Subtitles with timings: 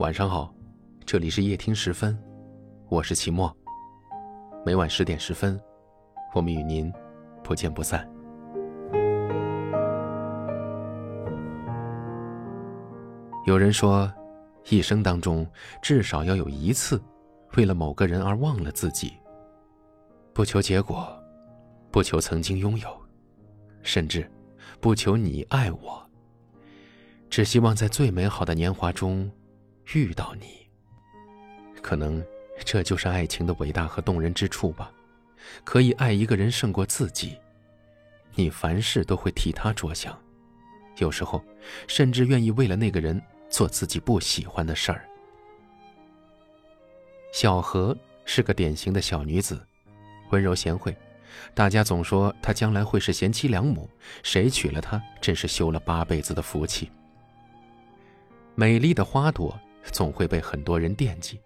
[0.00, 0.50] 晚上好，
[1.04, 2.18] 这里是夜听十分，
[2.88, 3.54] 我是齐墨。
[4.64, 5.60] 每晚十点十分，
[6.34, 6.90] 我们与您
[7.44, 8.10] 不见不散。
[13.44, 14.10] 有人说，
[14.70, 15.46] 一生当中
[15.82, 16.98] 至少要有一次，
[17.58, 19.12] 为了某个人而忘了自己，
[20.32, 21.14] 不求结果，
[21.90, 22.88] 不求曾经拥有，
[23.82, 24.26] 甚至
[24.80, 26.02] 不求你爱我。
[27.28, 29.30] 只希望在最美好的年华中
[29.94, 30.66] 遇到你。
[31.82, 32.24] 可能
[32.64, 34.92] 这就是爱情的伟大和动人之处吧。
[35.64, 37.36] 可以爱一个人胜过自己，
[38.34, 40.16] 你凡事都会替他着想，
[40.98, 41.42] 有时候
[41.88, 45.08] 甚至愿意为了那个人做自己不喜欢的事儿。
[47.32, 49.58] 小何是个典型的小女子，
[50.28, 50.94] 温柔贤惠，
[51.54, 53.88] 大家总说她将来会是贤妻良母，
[54.22, 56.90] 谁娶了她真是修了八辈子的福气。
[58.54, 61.40] 美丽的花朵总会被很多人惦记，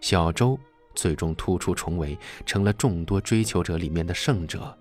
[0.00, 0.58] 小周
[0.94, 4.76] 最终突出重围，成了众多追求者里面的胜者。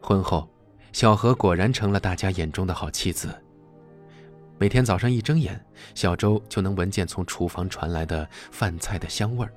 [0.00, 0.48] 婚后，
[0.92, 3.34] 小何果然成了大家眼中的好妻子。
[4.58, 5.62] 每天早上一睁眼，
[5.94, 9.52] 小周就能闻见从厨房传来的饭菜的香味儿。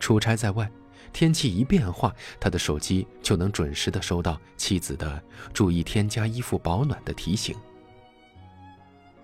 [0.00, 0.70] 出差在外，
[1.12, 7.54] 天气一变化，他的手机就能准时的收到妻子的“注意添加衣服保暖”的提醒。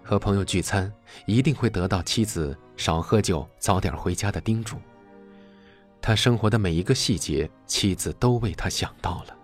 [0.02, 0.92] 和朋友聚餐，
[1.26, 4.76] 一定会得到妻子少喝酒、早点回家的叮嘱。
[6.02, 9.36] 他生活的每一个细节，妻子都为他想到了。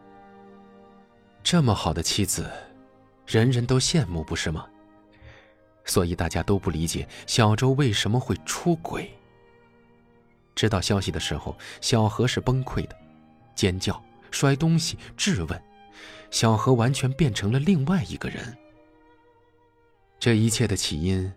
[1.42, 2.50] 这么好的妻子，
[3.26, 4.66] 人人都羡慕，不是吗？
[5.84, 9.08] 所以大家都不理解小周为什么会出轨。
[10.56, 12.96] 知道消息的时候，小何是崩溃的，
[13.54, 15.62] 尖叫、摔东西、质问，
[16.30, 18.56] 小何完全变成了另外一个人。
[20.26, 21.32] 这一切的起因，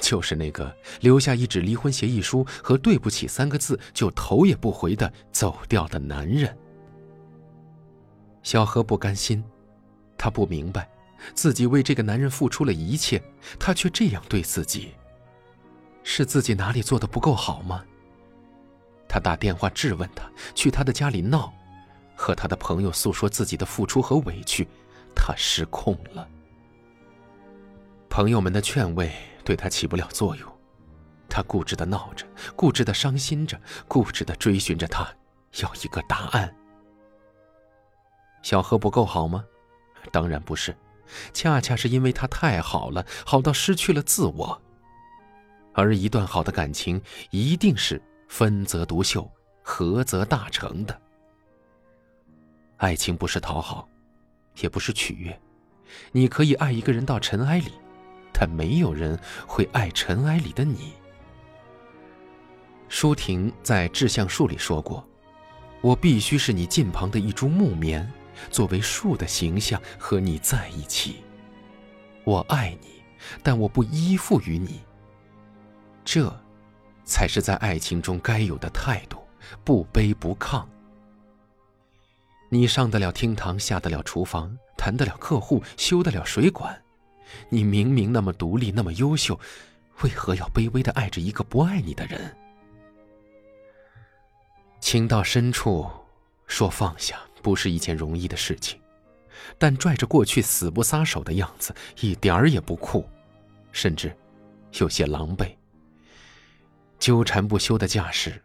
[0.00, 6.58] 就是那个留下一纸离婚协议书和“对不起”三个字就头也不回的走掉的男人。
[8.42, 9.44] 小何不甘心，
[10.18, 10.90] 他不明白，
[11.32, 13.22] 自己为这个男人付出了一切，
[13.56, 14.94] 他却这样对自己，
[16.02, 17.84] 是自己哪里做的不够好吗？
[19.06, 21.54] 他打电话质问他，去他的家里闹，
[22.16, 24.66] 和他的朋友诉说自己的付出和委屈，
[25.14, 26.28] 他失控了。
[28.14, 29.10] 朋友们的劝慰
[29.44, 30.48] 对他起不了作用，
[31.28, 35.12] 他固执的闹着，固执的伤心着，固执的追寻着他，
[35.60, 36.54] 要一个答案。
[38.40, 39.44] 小何不够好吗？
[40.12, 40.76] 当然不是，
[41.32, 44.62] 恰恰是因为他太好了，好到失去了自我。
[45.72, 49.28] 而一段好的感情，一定是分则独秀，
[49.60, 51.02] 合则大成的。
[52.76, 53.88] 爱情不是讨好，
[54.60, 55.36] 也不是取悦，
[56.12, 57.72] 你可以爱一个人到尘埃里。
[58.34, 60.92] 但没有人会爱尘埃里的你。
[62.88, 65.08] 舒婷在《志向树》里说过
[65.80, 68.08] ：“我必须是你近旁的一株木棉，
[68.50, 71.22] 作为树的形象和你在一起。
[72.24, 73.02] 我爱你，
[73.42, 74.80] 但我不依附于你。
[76.04, 76.34] 这，
[77.04, 79.18] 才是在爱情中该有的态度，
[79.64, 80.64] 不卑不亢。
[82.50, 86.80] 你上得了厅堂，下得了厨房，谈得了客户，修得了水管。”
[87.48, 89.38] 你明明那么独立，那么优秀，
[90.02, 92.36] 为何要卑微的爱着一个不爱你的人？
[94.80, 95.90] 情到深处，
[96.46, 98.78] 说放下不是一件容易的事情，
[99.56, 103.08] 但拽着过去死不撒手的样子，一点儿也不酷，
[103.72, 104.14] 甚至
[104.78, 105.56] 有些狼狈。
[106.98, 108.42] 纠缠不休的架势，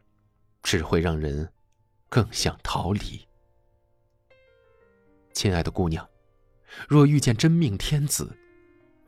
[0.63, 1.51] 只会让人
[2.07, 3.28] 更想逃离。
[5.34, 6.07] 亲爱的姑娘，
[6.88, 8.35] 若遇见真命天子。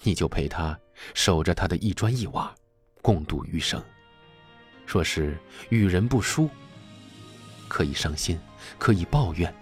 [0.03, 0.77] 你就陪他
[1.13, 2.53] 守着他的一砖一瓦，
[3.01, 3.81] 共度余生。
[4.85, 5.37] 若是
[5.69, 6.49] 遇人不淑，
[7.67, 8.39] 可以伤心，
[8.77, 9.53] 可以抱怨，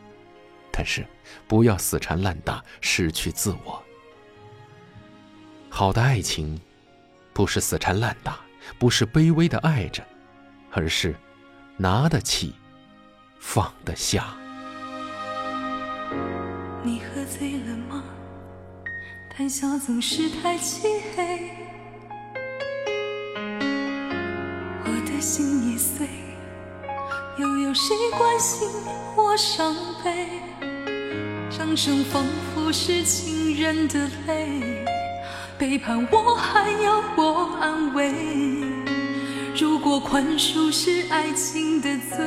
[0.72, 1.06] 但是
[1.48, 3.84] 不要死缠烂打，失去自我。
[5.70, 6.60] 好的爱情，
[7.34, 8.40] 不是死缠烂打，
[8.80, 10.04] 不是卑微的爱着，
[10.72, 11.16] 而是
[11.78, 12.56] 拿得起，
[13.40, 14.36] 放得下。
[19.40, 20.82] 谈笑总是太漆
[21.16, 21.52] 黑，
[24.84, 26.06] 我的心已碎，
[27.38, 28.68] 又有谁关心
[29.16, 30.28] 我伤悲？
[31.50, 34.86] 掌声仿佛是情人的泪，
[35.58, 38.12] 背叛我还要我安慰。
[39.58, 42.18] 如果宽恕是爱情的罪，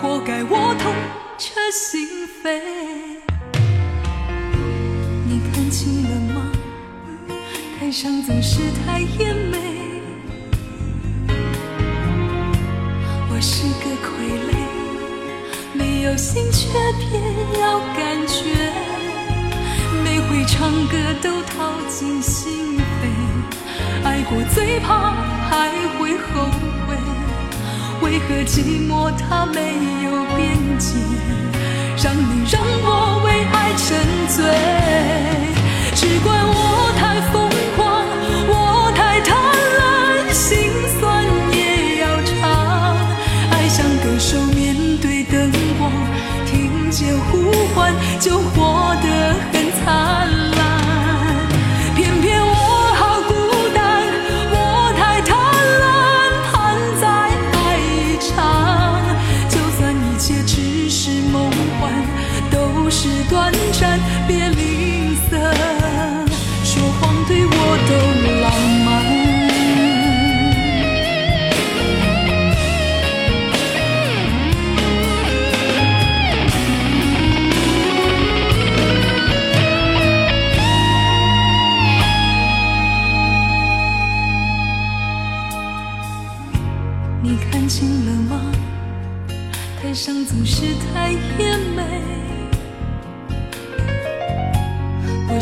[0.00, 0.94] 活该我痛
[1.36, 2.08] 彻心
[2.40, 3.11] 扉。
[7.92, 9.58] 悲伤总是太甜美，
[13.28, 14.08] 我是个傀
[14.48, 14.50] 儡，
[15.74, 17.20] 没有心却偏
[17.60, 18.72] 要感觉，
[20.02, 25.10] 每回唱歌都掏尽心扉，爱过最怕
[25.50, 25.68] 还
[25.98, 26.48] 会后
[26.86, 26.96] 悔，
[28.00, 30.96] 为何寂寞它没有边界，
[32.02, 34.00] 让你让我为爱沉
[34.34, 34.40] 醉，
[35.94, 36.71] 只怪我。
[48.22, 48.61] 就活。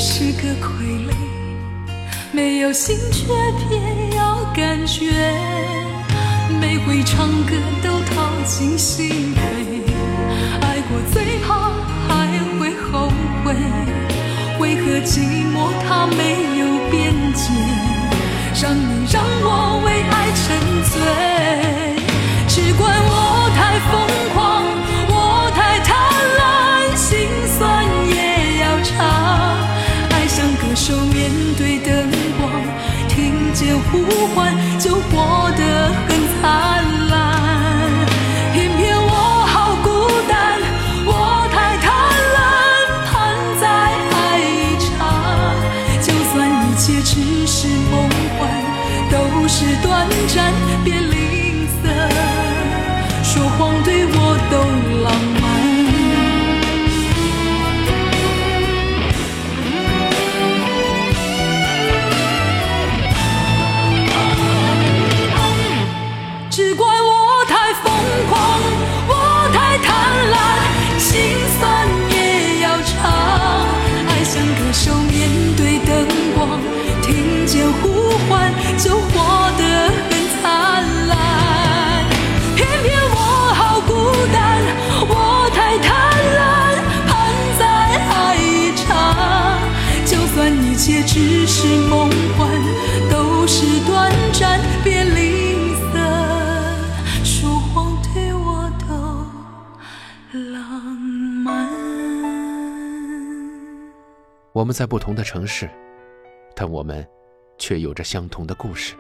[0.02, 1.12] 是个傀儡，
[2.32, 3.26] 没有心却
[3.69, 5.12] 偏要感觉，
[6.58, 7.55] 每回唱歌
[7.85, 9.82] 都掏尽心扉，
[10.62, 11.70] 爱过最怕
[12.08, 12.26] 还
[12.58, 13.12] 会后
[13.44, 13.55] 悔，
[14.58, 15.20] 为何寂
[15.52, 17.52] 寞它没有边界？
[18.62, 19.00] 让你
[33.90, 35.39] 呼唤就活
[77.50, 77.88] 间呼
[78.29, 79.62] 唤就活得
[80.08, 80.11] 很
[80.41, 80.41] 灿
[81.08, 81.12] 烂。
[82.55, 83.17] 偏偏我
[83.52, 83.91] 好孤
[84.32, 84.38] 单，
[85.08, 85.91] 我太贪
[86.38, 86.41] 婪，
[87.08, 87.11] 盼
[87.58, 87.67] 再
[88.06, 88.87] 爱一场。
[90.06, 92.08] 就算一切只是梦
[92.38, 92.49] 幻，
[93.11, 95.99] 都是短暂，别吝啬，
[97.25, 98.94] 说谎对我都
[100.52, 100.62] 浪
[101.43, 101.69] 漫。
[104.52, 105.69] 我们在不同的城市，
[106.55, 107.05] 但我们
[107.61, 108.97] 却有着相同的故事。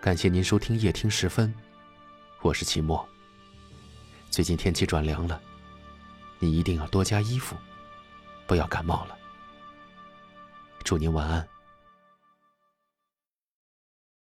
[0.00, 1.54] 感谢您收听夜听时分，
[2.40, 3.06] 我是齐墨。
[4.30, 5.40] 最近天气转凉了，
[6.38, 7.54] 你一定要多加衣服，
[8.46, 9.16] 不要感冒了。
[10.82, 11.46] 祝您晚安。